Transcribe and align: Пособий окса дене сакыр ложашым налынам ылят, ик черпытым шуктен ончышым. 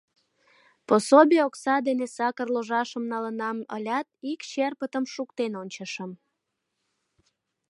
Пособий 0.87 1.43
окса 1.47 1.75
дене 1.87 2.05
сакыр 2.15 2.47
ложашым 2.55 3.03
налынам 3.13 3.57
ылят, 3.75 4.07
ик 4.31 4.41
черпытым 4.51 5.05
шуктен 5.13 5.51
ончышым. 5.61 6.11